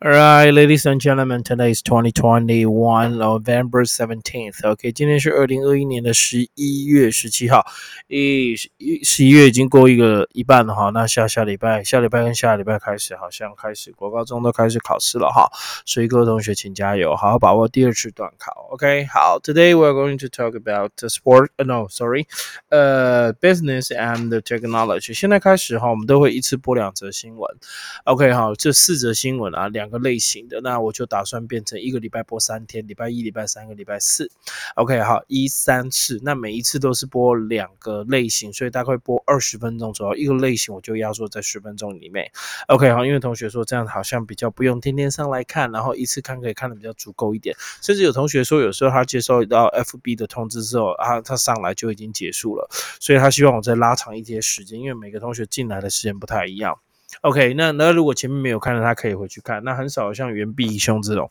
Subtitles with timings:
[0.00, 4.64] All right, ladies and gentlemen, today is 2021 November 17th.
[4.64, 7.66] OK，今天是二零二一年的十一月十七号。
[8.06, 10.90] 一十一十一月已经过一个一半了哈。
[10.90, 15.50] 那下下礼拜，下礼拜跟下礼拜开始，好像开始国高中都开始考试了哈。
[15.84, 18.68] 所以各位同学请加油，好好把握第二次段考。
[18.70, 21.48] OK，好，Today we are going to talk about the sport.
[21.56, 22.28] No, sorry,
[22.68, 25.12] 呃，business and the technology.
[25.12, 27.56] 现在开始哈，我们都会一次播两则新闻。
[28.04, 29.87] OK，好，这四则新闻啊，两。
[29.88, 34.30] 两个类型的，那我就打算变成一个礼拜播三天，礼拜一、礼拜三、个礼拜四。
[34.74, 42.30] OK，好，一三次，那每一次都是播两个类型，所以大概播二十分钟左右，一个类型我就压缩在十分钟里面。
[42.66, 47.56] OK，好，因为同学说这样好像比较不用天天上来看，然后一次看可以看的比较足够一点。
[47.80, 52.68] 甚至有同学说，有时候他接收到 FB 的通知之后啊，他上来就已经结束了，
[53.00, 56.78] 所以他希望我再拉长一些时间，因为每个同学进来的时间不太一样。
[57.22, 59.62] OK，那那如果前面没有看到，他可以回去看。
[59.64, 61.30] 那很少像袁碧兄这种，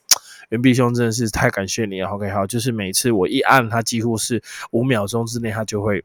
[0.49, 2.09] 袁碧兄真的是太感谢你了。
[2.09, 6.03] OK，好，就是每次我一按，他几乎是五秒钟之内，他就会。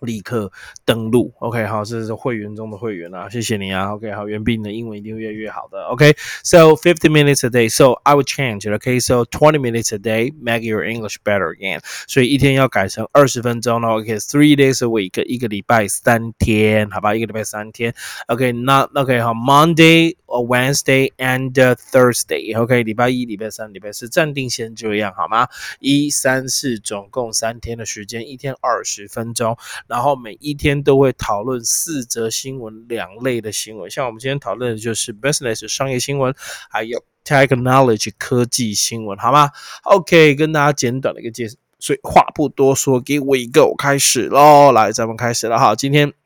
[0.00, 0.50] 立刻
[0.84, 14.54] 登录，OK，好，这是会员中的会员啊，谢谢你啊，OK，好，袁斌的英文一定越越好的，OK，So fifty minutes a day，So I will change，OK，So twenty minutes a day，make your English better again，所以一天要改成二十分钟了，OK，three
[14.54, 17.94] days a week，一个礼拜三天，好吧，一个礼拜三天
[18.26, 20.16] ，OK，Not OK，好，Monday。
[20.44, 25.48] Wednesday and Thursday，OK，礼拜一、礼拜三、礼拜四，暂定先这样好吗？
[25.80, 36.34] 一、三、四，总共三天的时间，一天二十分钟，然后每一天都会讨论四则新闻，两类的新闻，像我们今天讨论的就是 business 商业新闻，
[36.70, 39.50] 还有 technology 科技新闻，好吗
[39.84, 46.25] ？OK，跟大家简短的一个介绍，所以话不多说，给我一个，我开始喽，来，咱们开始了哈，今天。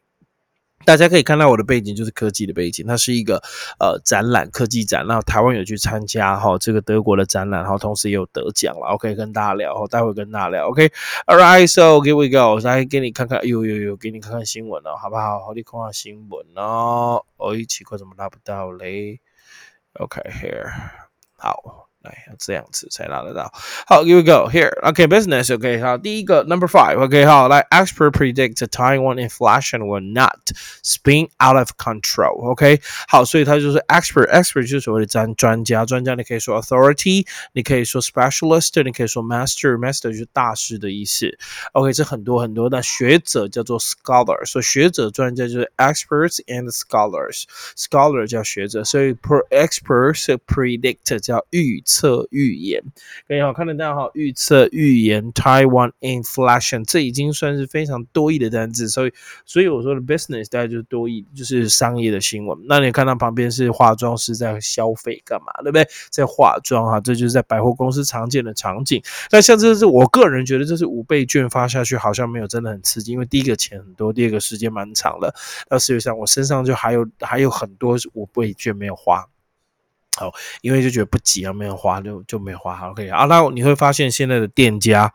[0.84, 3.36] 大家可以看到我的背景就是科技的背景，它是一个
[3.78, 8.86] 呃展览科技展，然后台湾有去参加哈这个德国的展览，然后同时也有得奖了。
[8.94, 10.68] OK，跟大家聊，待会跟大家聊。
[10.68, 15.38] OK，Alright，so here we go，来给你看看，有有有，给你看看新闻哦，好不好？
[15.40, 17.24] 好，你看下新闻哦。
[17.36, 19.20] 哦，奇怪，怎么拉不到嘞
[19.94, 20.66] ？OK，here，
[21.36, 21.89] 好。
[22.05, 23.51] 来，要这样子才拿得到。
[23.87, 24.47] 好，Here we go.
[24.47, 25.51] Here, OK, business.
[25.51, 26.99] OK，好，第一个 Number Five.
[26.99, 30.51] OK，好，来，Expert predict Taiwan inflation will not
[30.83, 32.51] spin out of control.
[32.51, 41.35] OK，好，所以它就是 expert，expert 就是所谓的专专家，专家你可以说 authority，你可以说 specialist，你可以说 master，master 就是大师的意思。
[41.71, 42.69] OK，这很多很多。
[42.69, 51.83] 那学者叫做 scholar，所以学者专家就是 experts and scholars，scholar 叫学者，所以 per expert 是 predict 叫预。
[51.90, 52.80] 测预言，
[53.26, 59.12] 各位好，看得到哈，预测预言 Taiwan inflation，这已经算是非常多义的单字，所以
[59.44, 62.56] 所以我说的 business 大概就是多义，就是商业的新闻。
[62.68, 65.86] 那你看到旁边是化妆师在消费干嘛，对不对？
[66.10, 69.02] 在化妆哈，这就是在百货公司常见的场景。
[69.32, 75.34] 那像这是我个人觉得这是五倍券发下去，好像没有真的很刺激，因为第一个钱很多，第二个时间蛮长的。
[75.68, 79.26] 那事实上我身上就还有还有很多五倍券没有花。
[80.16, 82.76] 好，因为就觉得不急啊，没有花就就没花。
[82.90, 85.12] OK 啊，那你会发现现在的店家，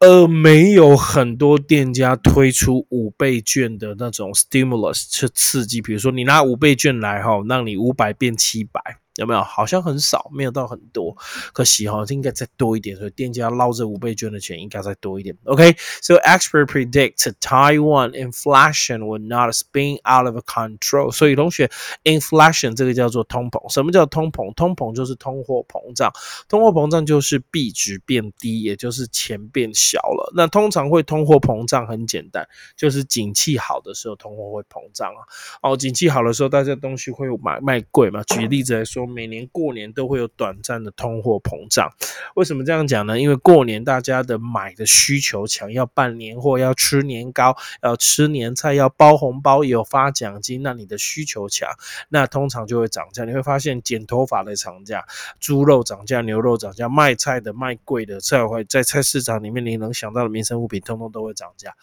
[0.00, 8.80] 呃，没有很多店家推出五倍券的那种 stimulus 去刺激，比如说你拿五倍券来哈，让你五百变七百。
[9.16, 9.42] 有没有？
[9.42, 11.16] 好像很少，没有到很多。
[11.52, 12.96] 可惜哈，应该再多一点。
[12.96, 15.36] 所以店家捞这五倍券的钱应该再多一点。
[15.44, 21.12] OK，so expert predict Taiwan inflation will not spin out of control。
[21.12, 21.70] 所以同学
[22.02, 23.72] ，inflation 这个叫做通膨。
[23.72, 24.52] 什么叫通膨？
[24.54, 26.10] 通膨就是通货膨胀。
[26.48, 30.32] 通货膨胀就是币值变低，也就是钱变小了。
[30.34, 32.44] 那通常会通货膨胀很简单，
[32.76, 35.22] 就是景气好的时候通货会膨胀啊。
[35.62, 38.20] 哦，景气好的时候大家东西会买卖贵嘛。
[38.24, 39.03] 举例子来说。
[39.06, 41.90] 每年过年都会有短暂的通货膨胀，
[42.34, 43.20] 为什么这样讲呢？
[43.20, 51.68] 因为过年大家的买的需求强，要办年货，要吃年糕，要吃年菜，要包红包，有发奖金，那你的需求强，
[52.08, 53.24] 那通常就会涨价。
[53.24, 55.04] 你会发现剪头发的涨价，
[55.40, 61.74] 猪肉涨价，牛肉涨价，卖菜的卖贵的，菜会在菜市场里面你能想到的民生物品，通通都会涨价。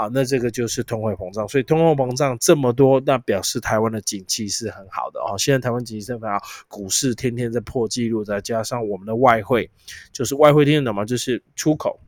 [0.00, 1.48] 好，那这个就是通货膨胀。
[1.48, 5.36] 所以通货膨胀这么多，那表示台湾的景气是很好的哦。
[5.36, 6.46] 现在台湾景气非常好。
[6.68, 9.68] 股市天天在破纪录，再加上我们的外汇，
[10.12, 11.04] 就是外汇听得懂吗？
[11.04, 11.98] 就是出口，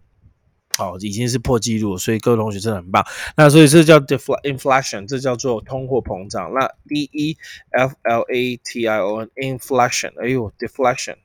[0.76, 3.04] 好，已经是破纪录，所以各位同学真的很棒。
[3.36, 6.52] 那所以这叫 deflation，这叫做通货膨胀。
[6.54, 7.36] 那 d e
[7.72, 11.16] f l a t i o n，inflation，哎呦，deflation。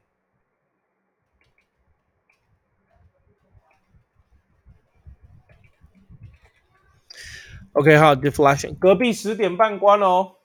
[7.75, 8.73] OK，好，deflation。
[8.75, 10.35] 隔壁十点半关哦。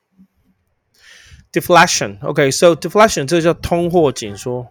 [1.53, 2.19] deflation。
[2.27, 4.67] OK，so deflation 这叫通货紧缩。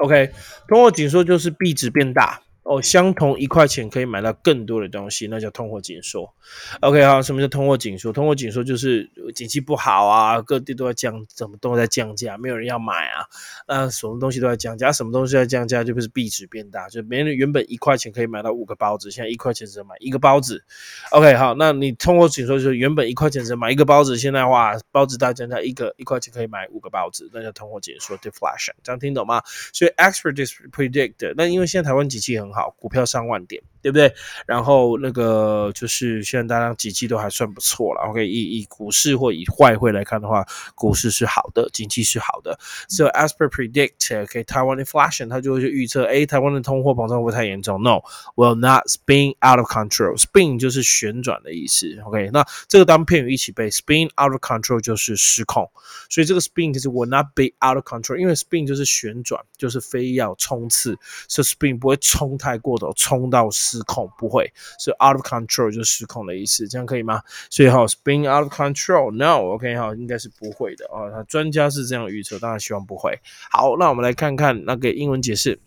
[0.00, 0.32] OK，
[0.68, 2.42] 通货紧缩就是币值变大。
[2.70, 6.32] 哦，相同一块钱可以买到更多的东西，那叫通货紧缩。
[6.80, 8.12] OK 好，什么叫通货紧缩？
[8.12, 13.26] 通货紧缩就是景气不好啊，各地都在降，怎么都在降价，没有人要买啊。
[13.66, 20.62] 那什么东西都在降价，什么东西在降价，就不是币值变大，就别人原本一块钱可以买到五个包子，现在一块钱只能买一个包子。
[21.10, 28.74] OK 好，那你通货紧缩就是原本一块钱只能买一个包子，现在哇，包子大降价，一个一块钱可以买五个包子，那叫通货紧缩 （deflation）。
[28.84, 29.42] 这样听懂吗？
[29.72, 32.59] 所以 expert is predict，那因为现在台湾景气很好。
[32.60, 33.62] 好，股票上万点。
[33.82, 34.12] 对不对？
[34.46, 38.02] 然后那个就是现在大家景气都还算不错了。
[38.10, 42.58] OK，以以股市或以外汇来看的话，股市是好的，经济是好的。
[42.88, 50.16] So as per predict，OK，台湾 inflation 它就会去预测，哎，台湾的通货膨胀会不会太严重？No，will not spin out of control。
[50.18, 51.86] spin 就是旋转的意思。
[52.04, 55.70] OK，那这个当片语一起背，spin out of control 就是失控。
[56.10, 60.98] 所以这个 spin 就是 will not be out of control，因为 spin 就是旋转，就是非要冲刺，
[61.28, 63.48] 所以 spin 不会冲太过头，冲到。
[63.70, 67.22] 失控不会，是 out of control 就失控的意思，这样可以吗？
[67.50, 71.24] 所以好，spin out of control，no，OK 好，应该是不会的哦。
[71.28, 73.16] 专家是这样预测，当然希望不会。
[73.50, 75.60] 好，那我们来看看那个英文解释。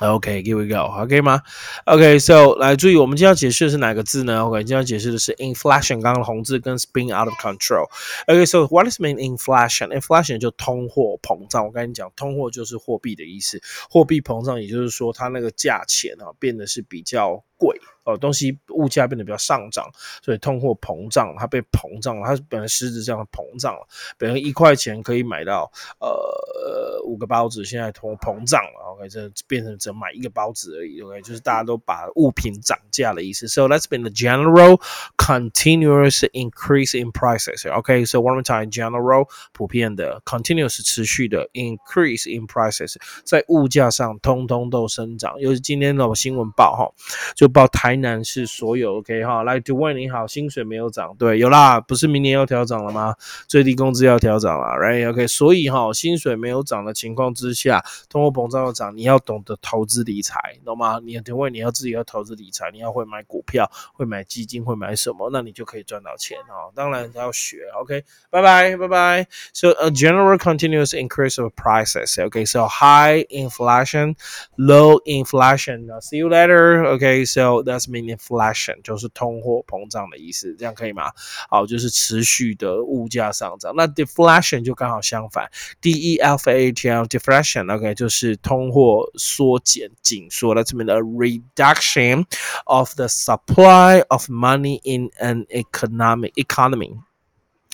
[0.00, 1.42] OK，here we go，OK 吗
[1.86, 7.88] ？OK，so 来注意，我们今天要解释的是哪个字呢？OK，今天要解释的是 inflation，刚刚的红字跟 spin out of control。
[8.28, 11.66] OK，so what does mean inflation？Inflation 就通货膨胀。
[11.66, 13.60] 我跟你讲，通货就是货币的意思，
[13.90, 17.76] 货币膨胀，也就是说它那个价钱啊变得是比较贵。
[18.04, 19.84] 哦，东西物价变得比较上涨，
[20.22, 23.86] 所以通货膨胀，它被膨胀了，它本来实质这样膨胀了，
[24.16, 25.70] 本来一块钱可以买到
[26.00, 33.48] 呃五个包子，现在通膨胀了，OK，这变成只买一个包子而已，OK，就是大家都把物品涨价的意思。
[33.48, 34.80] So let's been the general
[35.16, 42.94] continuous increase in prices，OK，So one more time，general 普遍的，continuous 持续的 increase in prices，
[43.24, 45.38] 在物价上通通都生长。
[45.40, 46.90] 尤其今天的新闻报哈，
[47.34, 47.98] 就报台。
[47.98, 53.14] 南是所所有 OK 哈，来 d 问你好，薪水没有涨，对，有啦，不是明年要调涨了吗？
[53.46, 61.00] 最低工资要调涨了，Right OK，所以哈，薪水没有涨的情况之下，通货膨胀要涨，你要懂得投资理财，懂吗？
[61.02, 66.68] 你因为你要自己要投资理财，你要会买股票，会买基金，会买什么，那你就可以赚到钱哦。
[66.74, 69.26] 当然要学，OK，拜拜拜拜。
[69.54, 74.16] So a general continuous increase of prices，OK，so high inflation,
[74.58, 75.88] low inflation.
[76.02, 81.12] See you later，OK，so that's mean inflation 就是通货膨胀的意思，这样可以吗？
[81.48, 83.72] 好，就是持续的物价上涨。
[83.76, 85.50] 那 deflation 就刚好相反
[85.80, 90.54] ，d e f a t l deflation，OK 就是通货缩减、紧缩。
[90.54, 92.24] 那这边的 reduction
[92.64, 97.07] of the supply of money in an economic economy.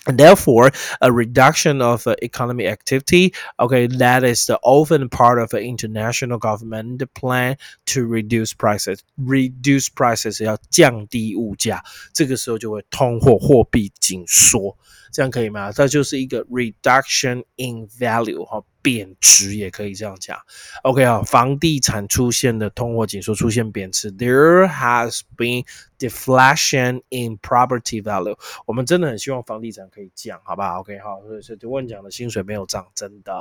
[0.06, 0.70] and therefore
[1.02, 6.38] a reduction of uh, economic activity okay that is the often part of an international
[6.38, 11.82] government plan to reduce prices reduce prices 要降低物价
[12.14, 14.74] 这个时候就会通货货币紧缩
[15.12, 15.70] 这样可以吗？
[15.72, 20.37] 这就是一个 reduction in value 哈， 贬值也可以这样讲。
[20.83, 25.65] OK 啊，房地产出现的通货紧缩，出现贬值，there has been
[25.97, 28.37] deflation in property value。
[28.67, 33.33] 我们真的很希望房地产可以降，好不好？OK 好，所以所以就问讲的薪水没有涨，真的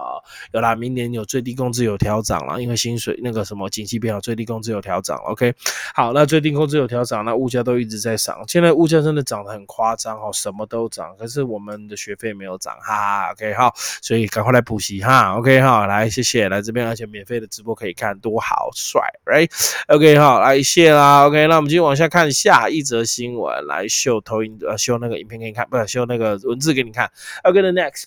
[0.52, 0.74] 有啦。
[0.74, 5.18] 明年有最低工资有调涨了，因为薪水那个什么景气变好，最低工资有调涨。
[5.24, 5.52] OK
[5.94, 8.42] 好，那最低工资有调涨，那物价都一直在涨。
[8.46, 11.64] 现在物价真的涨得很夸张哦，什么都涨，可是我。
[11.64, 27.10] 我们的学费没有涨，哈哈，OK，好，所以赶快来补习哈，OK，好，来，谢谢，来这边，而且免费的直播可以看，多好帅，Right，OK，好，来，谢啦，OK，那我们继续往下看下一则新闻，来秀投影，呃，秀那个影片给你看，不是秀那个文字给你看
[27.42, 28.04] ，OK，the next。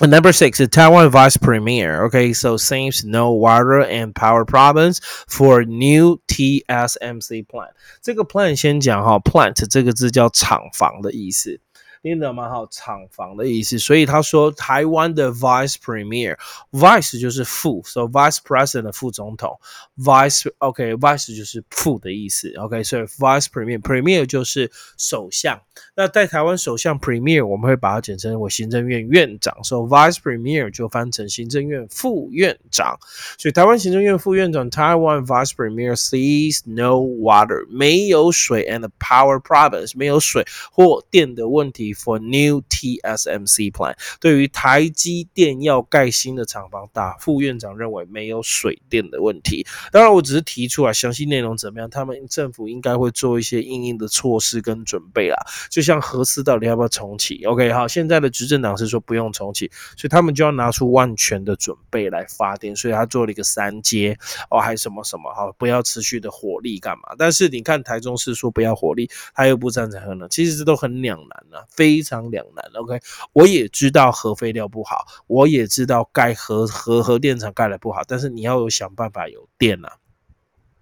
[0.00, 2.04] Number six, the Taiwan Vice Premier.
[2.06, 7.72] OK, so seems no water and power problems for new TSMC plant.
[8.00, 11.58] 这个 plant 先讲哈，plant 这个字叫厂房的意思。
[12.02, 13.78] 听得蛮好，厂房的意思。
[13.78, 19.58] 所以他说，台湾的 Vice Premier，Vice 就是副，so Vice President 副总统
[19.96, 22.52] ，Vice OK，Vice 就是副的意思。
[22.56, 25.60] OK，所以 Vice Premier，Premier 就是首相。
[25.98, 29.52] 那在台湾首相 Premier，我们会把它简称为行政院院长。
[29.64, 32.96] So Vice Premier 就翻成行政院副院长。
[33.36, 41.92] 所以台湾行政院副院长，台湾 Vice Premier sees no water，没有水，and power problems，没有水或电的问题。
[41.92, 43.96] for new TSMC plan。
[44.20, 49.66] 对于台积电要盖新的厂房，大副院长认为没有水电的问题。
[49.90, 55.36] 当然，我只是提出来，详细内容怎么样，他们政府应该会做一些应应的措施跟准备啦。
[55.68, 64.14] 就像核四到底要不要重启？OK，好，现在的执政党是说不用重启，所以他们就要拿出万全的准备来发电，所以他做了一个三阶
[64.50, 67.14] 哦，还什么什么哈，不要持续的火力干嘛？
[67.16, 72.62] 但是你看台中市说不要火力，他又不赞成核能，其实这都很两难啊，非常两难。
[72.74, 73.00] OK，
[73.32, 79.92] 我也知道核废料不好，我也知道盖核核核电厂盖的不好，但是你要有想办法有电啊。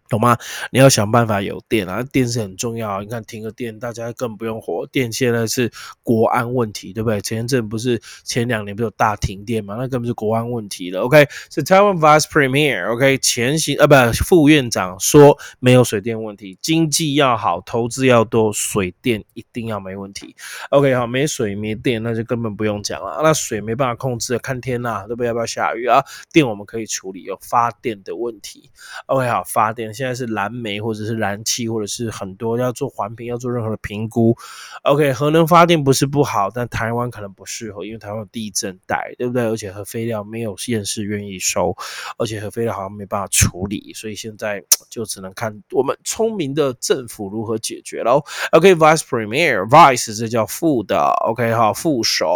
[0.09, 0.37] 懂吗？
[0.71, 3.01] 你要想办法有电啊，电是很重要。
[3.01, 4.87] 你看停个电，大家更不用活。
[4.87, 5.71] 电现在是
[6.03, 7.21] 国安问题，对不对？
[7.21, 9.75] 前一阵不是前两年不是有大停电嘛？
[9.75, 11.01] 那根本是国安问题了。
[11.03, 12.93] OK，是 Taiwan Vice Premier。
[12.93, 13.95] OK，前行呃不
[14.25, 20.37] 副院长说没有水电问题，经济要好，投资要多，水电一定要没问题。
[20.71, 23.21] OK，好，没水没电那就根本不用讲了。
[23.23, 25.27] 那水没办法控制，看天呐，对不对？
[25.27, 26.03] 要不要下雨啊？
[26.33, 28.71] 电我们可以处理，有发电的问题。
[29.07, 29.96] OK，好，发电。
[29.97, 34.37] 现在是燃煤或者是燃气，或者是很多要做环评，要做任何的评估。
[34.83, 39.45] OK，核能发电不是不好，但台湾可能不适合，因为台湾有地震带，对不对？
[39.45, 41.75] 而且核废料没有县市愿意收，
[42.19, 48.23] 而且核废料好像没办法处理，所以现在就只能看我们聪明的政府如何解决喽。
[48.53, 52.27] OK，Vice Premier，Vice 这叫副的，OK 哈，副手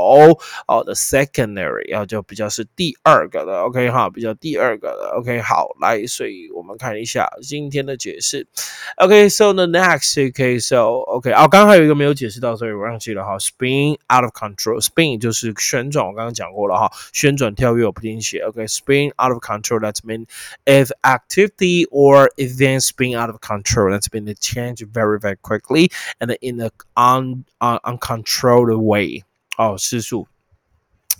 [0.66, 7.28] 哦的 Secondary，然后就比较是第二个的，OK 哈，比较第二个的，OK 好，来，所以我们看一下。
[7.49, 8.47] 今天的解释，
[8.97, 13.37] OK，so the next，OK，so OK，哦，刚刚还有一个没有解释到，所以我忘记了哈。
[13.37, 20.25] Spin out of control，spin 就是旋转，我刚刚讲过了哈，旋转跳跃我不听写，OK，spin out of control，that mean
[20.65, 26.61] if activity or event spin out of control，that's been change very very quickly and in
[26.61, 29.23] a un uncontrolled way，
[29.57, 30.27] 哦，失速。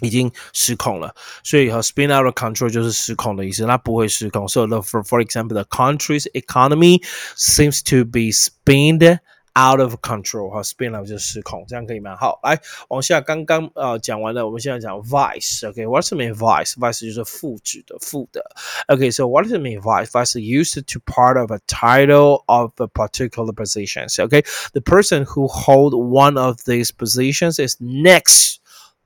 [0.02, 4.48] 已经失控了，所以和 spin out of control 就是失控的意思，它不会失控。
[4.48, 7.02] So for for example, the country's economy
[7.38, 9.20] seems to be spinned
[9.58, 12.18] out of control，哈，spin out 就是失控，这样可以吗？
[12.18, 12.60] 好，来
[12.90, 18.44] 往下，刚刚呃讲完了，我们现在讲 vice，OK，what's the mean vice？vice 就是副指的副的，
[18.88, 24.20] OK，so what does it mean vice？vice used to part of a title of a particular positions.
[24.20, 28.60] Okay, the person who hold one of these positions is next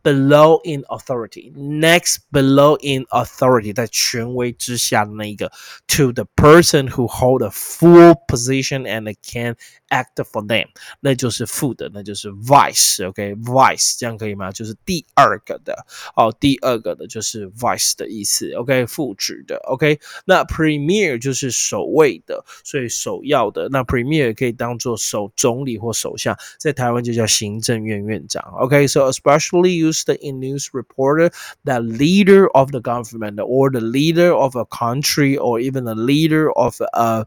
[0.03, 5.51] below in authority, next below in authority，在权威之下的那一个，
[5.88, 9.55] to the person who hold a full position and can
[9.89, 10.67] act for them，
[11.01, 14.51] 那就是副的，那就是 vice，OK，vice 这样可以吗？
[14.53, 15.75] 就是第二个的，
[16.15, 31.30] 哦，第二个的就是 vice 的意思，OK，副职的，OK，那 premier 就是首位的，所以首要的，那 premier 可以当做首总理或首相，在台湾就叫行政院院长，OK，so especially used in news reporter
[31.64, 36.50] that leader of the government or the leader of a country or even the leader
[36.52, 37.26] of a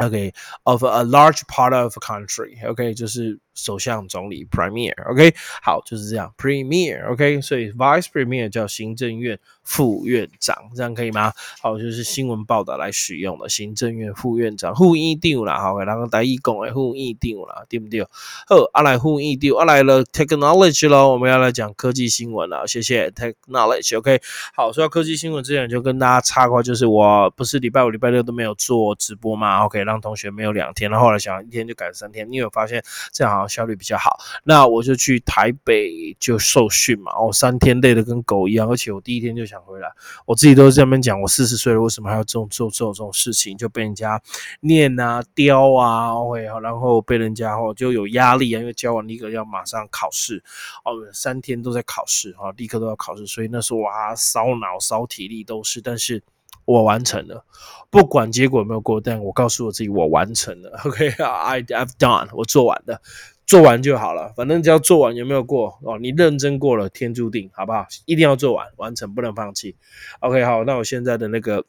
[0.00, 0.32] okay
[0.66, 2.92] of a large part of a country okay?
[2.94, 11.32] 就是首相、总理 （Premier），OK，好，就是这样，Premier，OK，所以 Vice Premier 叫行政院副院长，这样可以吗？
[11.60, 18.02] 好，就是新闻报道来使用的行政院副院长，副议长啦，好，然后大一讲诶，副议长啦，对不对？
[18.46, 24.20] 好，阿来副议长，阿来了 Technology 咯，我们要来讲科技新闻了，谢谢 Technology，OK，
[24.54, 33.45] 好，说到科技新闻之前就跟大家插话，就是我不是礼拜五、礼拜六都没有做直播嘛，OK，让同学没有两天，然后后来想一天就改三天，你有发现这样好？
[33.48, 37.12] 效率比较好，那我就去台北就受训嘛。
[37.12, 39.90] 哦，三天累得跟狗一样，而且我第一天就想回来。
[40.24, 43.56] 我自己都是这边讲，我四十岁了，为什么还要做做做这种事情？
[43.56, 44.20] 就被人家
[44.60, 50.42] 念啊、雕啊，OK，然后被人家哦就有压力啊，因为教完一个要马上考试，
[50.84, 56.22] 哦，三天都在考试啊，立刻都要考试，所以那时候哇，烧脑、烧体力都是，但是。
[56.64, 57.44] 我完成了，
[57.90, 60.76] 不管结果有没有过，但我告诉我自己，我完成了。
[60.84, 63.00] OK，I I've done，我做完了，
[63.46, 64.32] 做完就好了。
[64.36, 65.98] 反正只要做完，有没有过哦？
[65.98, 67.86] 你认真过了，天注定，好不好？
[68.04, 69.76] 一定要做完，完成，不能放弃。
[70.20, 71.64] OK，好，那我现在的那个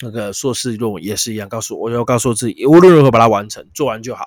[0.00, 4.24] 那个硕士论文也是一样，告诉我，我要告诉自己，无论如何把它完成，做完就好。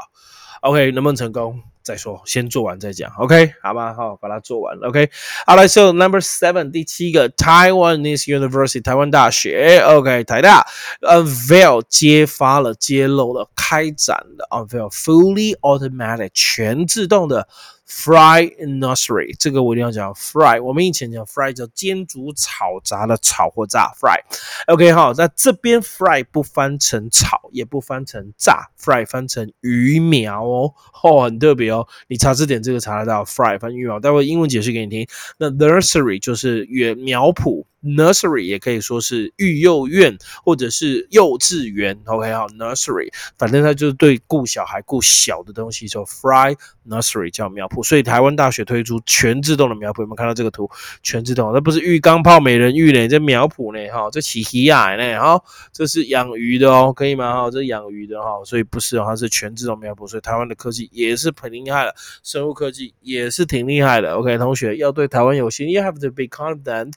[0.62, 1.62] OK，能不能成功？
[1.86, 5.08] 再说，先做完再讲，OK，好吧，好，把它做完，OK。
[5.46, 10.65] 好来，So number seven，第七个，Taiwanese University，台湾大学，OK，台大
[11.01, 17.48] ，unveil 揭发了、揭露了、开展了，unveil fully automatic 全自动的
[17.88, 20.62] fry nursery，这个我一定要讲 fry。
[20.62, 24.20] 我们以前讲 fry 叫煎煮炒炸的炒或炸 fry。
[24.68, 30.74] OK 好，那这边 fry 不翻成炒，也不翻成炸，fry 翻成鱼苗哦，
[31.04, 31.88] 哦，很特别哦。
[32.08, 35.08] 你查字典这个查得到 fry 翻鱼苗，待会英文解释给你听。
[35.38, 37.65] 那 nursery 就是原苗圃。
[37.86, 47.84] Nursery 也可以说是育幼院或者是幼稚园，OK 好，Nursery，反正它就是对顾小孩、顾小的东西，叫 Fry Nursery 叫苗圃。
[47.84, 50.70] 所以台湾大学推出全自动的苗圃，有没有看到这个图？
[51.04, 55.39] 全自动，那不是浴缸泡美人浴呢，这苗圃呢，哈，这起起亚呢，哈，
[55.72, 57.34] 这是养鱼的哦，可以吗？
[57.34, 60.08] 哈，这养鱼的哈，所以不是哦，它是全自动苗圃。
[60.08, 64.13] 所以台湾的科技也是很厉害的，生物科技也是挺厉害的。
[64.15, 66.94] OK，同学要对台湾有心，You have to be confident。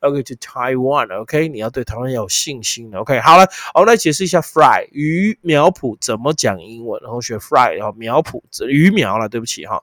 [0.00, 1.20] OK to Taiwan。
[1.20, 2.94] OK，你要对台湾要有信心。
[2.94, 9.82] OK，好了，我们来解释一下 fry 鱼苗圃怎么讲英文，然后学 fry，然后苗圃鱼苗了，对不起哈。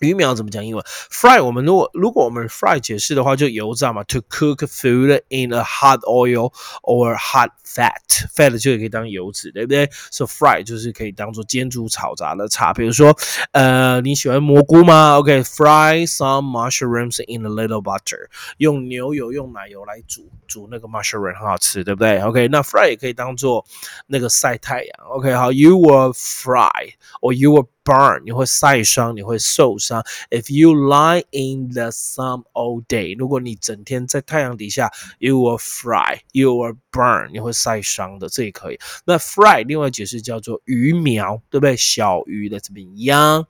[0.00, 4.02] 鱼苗怎么讲英文？Fry，我们如果如果我们 fry 解释的话，就油炸嘛。
[4.04, 6.52] To cook food in a hot oil
[6.82, 12.72] or hot fat，fat 就可以当油脂，对不对？So fry 就是可以当做煎煮炒炸的茶。
[12.72, 13.16] 比如说，
[13.52, 18.26] 呃，你喜欢蘑菇吗？OK，fry some mushrooms in a little butter，
[18.56, 23.64] 用牛油、用奶油来煮煮那个 mushroom 很好吃，对不对？OK，那 fry 也可以当做
[24.06, 25.06] 那个晒太阳。
[25.10, 30.04] OK，好，You will fry or you will burn，你会晒伤，你会受伤。
[30.30, 38.78] If you lie in the sun all day，如果你整天在太阳底下，you will fry，you will burn，你会晒伤的，这也可以。
[39.04, 41.76] 那 fry 另外解释叫做鱼苗，对不对？
[41.76, 43.44] 小鱼的这边 young。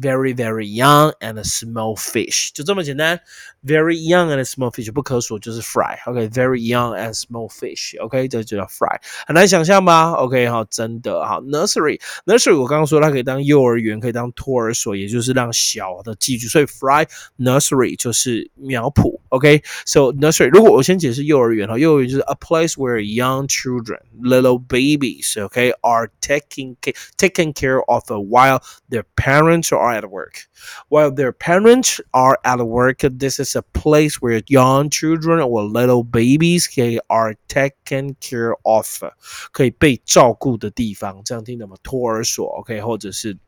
[0.00, 3.20] very very young and a small fish，就这么简单。
[3.64, 10.12] Very young and a small fish 不可数就是 fry，OK，very young and small fish，OK，这就叫 fry，很难想象吧？
[10.12, 11.40] OK，好，真的好。
[11.40, 17.04] Nursery，nursery 我刚刚说它可以当幼儿园，可以当托儿所，也就是让小的寄居，所以 fry
[17.36, 26.76] nursery 就是苗圃，OK，so nursery 如果我先解释幼儿园哈，幼儿园就是 a place where young children, little babies, OK, are taking
[27.16, 30.48] taken care of while their parents are are at work.
[30.88, 36.02] While their parents are at work, this is a place where young children or little
[36.04, 36.68] babies
[37.08, 39.02] are taken care of，
[39.52, 41.22] 可以被照顾的地方。
[41.24, 41.76] 这样听懂吗？
[41.82, 43.38] 托儿所，OK，或者是。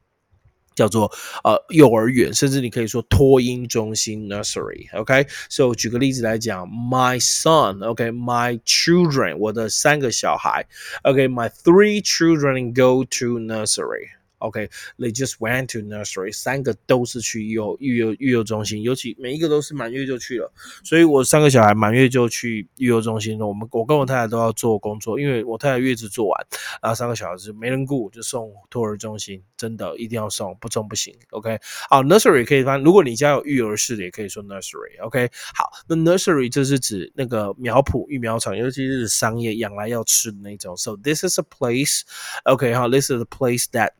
[0.72, 1.12] 叫做
[1.44, 10.66] 呃幼儿园，甚至你可以说托婴中心 nursery，OK？So 举个例子来讲，My son，OK？My children，我的三个小孩，
[11.02, 14.06] OK？My three children go to nursery。
[14.45, 20.51] OK, they just went to nursery，三个都是去幼育幼育幼中心，尤其每一个都是满月就去了，
[20.83, 23.47] 所以我三个小孩满月就去育幼中心了。
[23.47, 26.47] 我们我跟我太太都要做工作，因为我太太月子做完，
[26.81, 31.13] 然后三个小孩子没人顾，就送托儿中心，真的一定要送，不送不行。
[31.31, 35.01] OK，好，nursery 可以翻，如果你家有育儿室的，也可以说 nursery。
[35.01, 40.75] OK，好，那 nursery 这是指那个苗圃育苗场，尤其是商业养来要吃的那种。
[40.77, 42.01] So this is a place.
[42.43, 43.91] OK，好，this is a place that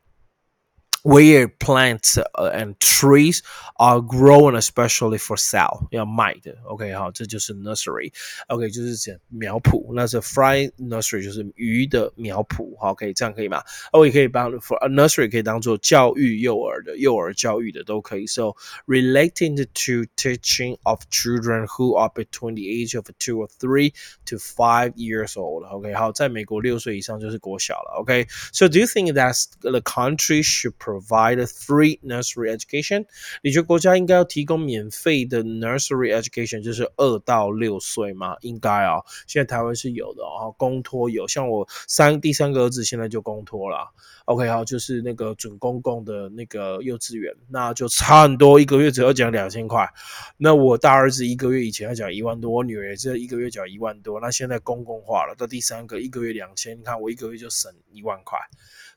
[1.05, 3.41] where plants and trees
[3.77, 13.63] are grown especially for sale 要卖的，OK 好，这就是 nursery，OK 就是讲苗圃，那是 fry nursery 就是鱼的苗圃，好，可以这样可以吗？
[13.91, 18.27] 哦，也可以帮 for a nursery 可以当做教育幼儿的，幼儿教育的都可以。
[18.27, 18.53] So
[18.85, 23.95] relating to teaching of children who are between the age of two or three
[24.27, 32.00] to five years old，OK 好，在美国六岁以上就是国小了，OK。So do you think that the country should provide a free
[32.00, 33.06] nursery education？
[33.42, 38.36] 你觉得国家应该要提供免费的 nursery education，就是二到六岁吗？
[38.40, 43.92] 应该啊，现在台湾是有的哦，公托有，像我三第三个儿子现在就公托了。
[44.26, 49.88] OK，好，就是那个准公共的那个幼稚园，那就差很多，一个月只要讲两千块。
[50.36, 58.36] 那我大儿子一个月以前要讲一万多，我女儿这一个月讲一万多，那现在公共化了，到第三个一个月两千，你看我一个月就省一万块。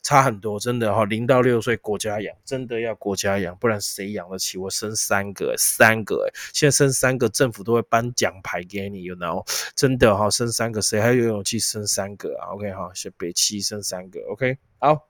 [0.02, 4.58] 差很多，真的哈，零到六岁国家养，真的要国家养，不然谁养得起？
[4.58, 15.08] 我生三个，三个，现在生三个，政府都会颁奖牌给你，you know，真的哈，生三个，谁还有勇气生三个啊？OK 哈，是北七生三个，OK，好。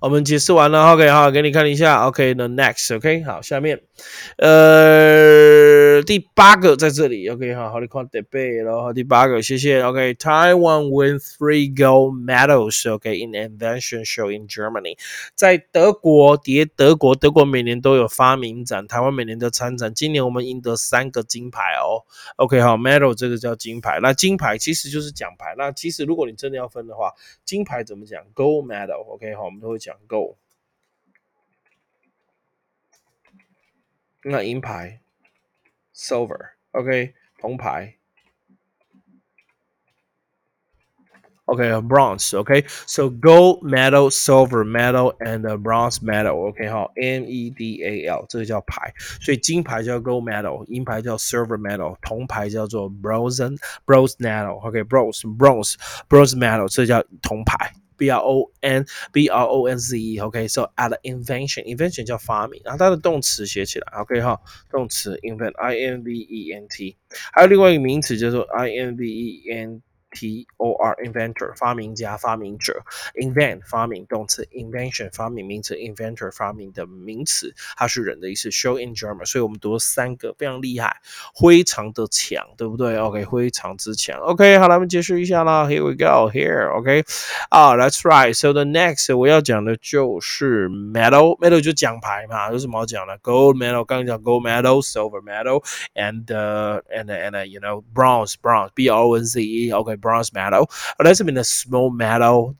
[0.00, 3.80] 我们解释完了，OK，好，给你看一下 OK，the next，OK，好，下面，
[4.36, 4.48] 呃，
[6.04, 14.98] 第八个在这里，OK，好，好，你看得背然后，第八个，谢谢，OK，Taiwan win three gold medals，OK，in invention show in Germany，
[15.34, 22.02] 在德国，叠德国，德国每年都有发明展，台湾每年都参展，今年我们赢得三个金牌哦
[22.36, 27.12] ，OK，好，medal 这个叫金牌，那金牌其实就是奖牌，那其实如果你真的要分的话，
[27.44, 29.84] 金牌怎么讲？Gold medal，OK，好，我们都会讲。
[29.84, 30.36] 讲 gold。
[34.22, 35.03] 那银牌。
[35.95, 37.95] ，silver，OK，铜牌。
[41.51, 42.31] Okay, bronze.
[42.31, 46.47] Okay, so gold medal, silver medal, and a bronze medal.
[46.47, 48.93] OK，好，M E D A L，这个叫牌。
[49.19, 55.73] 所以金牌叫 gold medal，银牌叫 silver medal，铜牌叫做 bronze bronze medal。OK，bronze bronze
[56.07, 57.73] bronze medal，这叫铜牌。
[58.04, 60.18] B R O N B R O N Z E。
[60.18, 63.86] OK，so at invention，invention 叫发明，然后它的动词写起来。
[63.98, 64.38] OK 哈，
[64.70, 66.96] 动词 invent，I N V E N T。
[67.32, 69.82] 还有另外一个名词叫做 I N V E N。
[70.13, 72.81] T O R inventor 发明家、发明者，
[73.13, 78.49] invent 发明动词，invention 发明名词，inventor 发明的名词，它是人的意思。
[78.49, 80.97] Show in German，所以我们读了三个，非常厉害，
[81.39, 82.97] 非常的强，对不对？
[82.97, 84.19] OK，非常之强。
[84.21, 85.67] OK，好了，我们结束一下啦。
[85.67, 87.03] Here we go here。OK，
[87.51, 93.15] 啊，That's right。So the next 我要讲的就是 medal，medal 就奖牌嘛，有什么好讲的？
[93.19, 99.71] Gold medal，刚刚讲 gold medal，silver medal，and and and you know bronze，bronze，B R O N Z E。
[100.04, 100.10] OK。
[100.10, 100.68] bronze medal.
[100.98, 102.56] Let's mean a small metal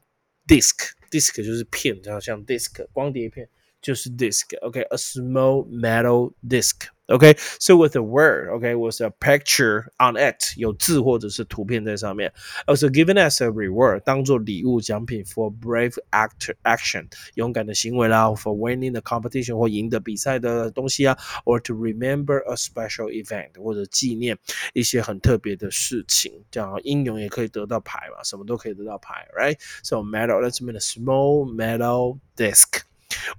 [0.47, 0.93] disc.
[1.11, 3.47] Disc 就是片，像 disc 光碟片
[3.81, 4.47] 就是 disc.
[4.61, 6.87] Okay, a small metal disc.
[7.10, 12.32] Okay, so with a word, okay, with a picture on it，有字或者是图片在上面。
[12.66, 22.54] Also given as a reward，当做礼物奖品 for brave act action，勇敢的行为啦，for winning the competition 或赢得比赛的东西啊，or to remember a
[22.54, 24.38] special event 或者纪念
[24.72, 26.32] 一些很特别的事情。
[26.48, 32.82] 这样英勇也可以得到牌嘛，什么都可以得到牌，right？So medal, let's mean a small metal disc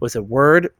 [0.01, 0.73] with a word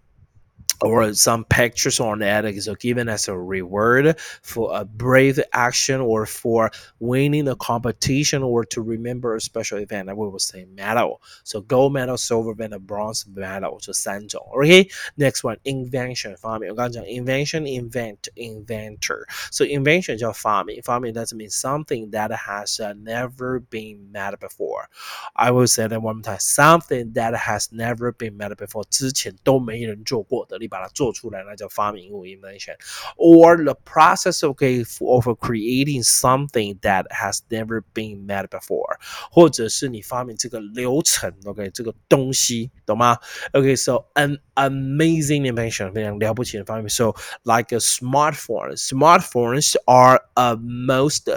[0.84, 6.26] or some pictures on it is given as a reward for a brave action or
[6.26, 10.10] for winning a competition or to remember a special event.
[10.10, 11.22] I will say medal.
[11.44, 14.42] So gold medal, silver medal, bronze medal 这三种。
[14.56, 16.72] Okay, next one invention 发明。
[16.72, 19.28] 我刚刚讲 invention, invent, inventor.
[19.52, 24.88] So invention 叫发明，发明 that means something that has uh, never been made before.
[25.36, 26.40] I will say that one more time.
[26.40, 28.84] Something that has never been made before.
[28.90, 30.58] 之前都没人做过的。
[30.66, 38.98] 你把它做出来，那叫发明物 invention。Or the process of of creating something that has never been made before，
[39.32, 43.18] 或者是你发明这个流程，OK，这个东西，懂吗？
[43.54, 46.90] OK，so an amazing invention，非常了不起的发明。
[46.90, 51.30] So like a smartphone, smartphones are a most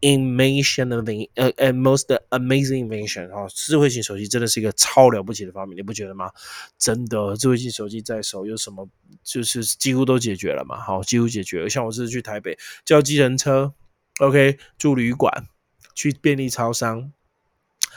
[0.00, 6.30] invention of the 呃呃 most amazing invention 哈，智慧型手机真的是一个超了不起的发明，你不觉得吗？
[6.78, 8.88] 真的，智慧型手机在手有什么
[9.22, 11.68] 就是几乎都解决了嘛，好，几乎解决。
[11.68, 13.74] 像我这次去台北叫计程车
[14.20, 15.46] ，OK，住旅馆，
[15.94, 17.12] 去便利超商，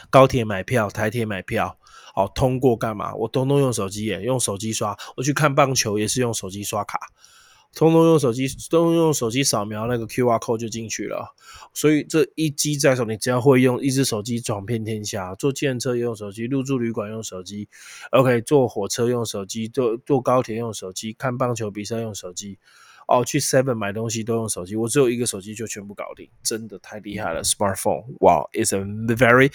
[0.09, 1.77] 高铁买票，台铁买票，
[2.13, 3.15] 好，通过干嘛？
[3.15, 4.97] 我通通用手机耶，用手机刷。
[5.15, 6.99] 我去看棒球也是用手机刷卡。
[7.75, 11.33] 通通用手机，都用手机扫描那个 Q R code 就进去了。
[11.73, 15.33] 所以这一机在手，你只要会用一只手机，闯遍天下。
[15.35, 17.67] 坐电车用手机，入住旅馆用手机
[18.11, 22.59] ，OK，坐火车用手机，坐坐高铁用手机，看棒球比赛用手机。
[23.05, 27.43] 哦，去 Seven 买东西都用手机，我只有一个手机就全部搞定，真的太厉害了。
[27.43, 29.51] Smartphone，哇，is a very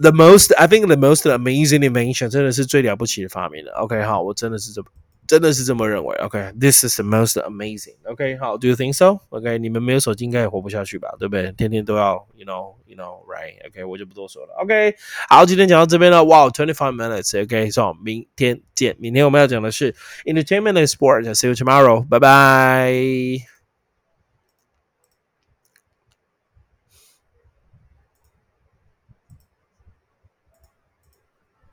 [0.00, 3.72] the most I think the most amazing invention，真的是最了不起的发明了。
[3.80, 4.84] OK，好，我真的是这。
[5.27, 6.15] 真的是这么认为？
[6.17, 11.15] OK，this is the most amazing。OK，好，Do you think so？OK，你们没有手机应该也活不下去吧？
[11.17, 11.51] 对不对？
[11.53, 14.53] 天天都要，you know，you know，right？OK，我就不多说了。
[14.61, 14.93] OK，
[15.29, 16.23] 好，今天讲到这边了。
[16.25, 18.95] 哇，twenty five minutes。OK，so 明天见。
[18.99, 22.05] 明天我们要讲的是 entertainment and sport。See you tomorrow。
[22.07, 23.56] 拜拜。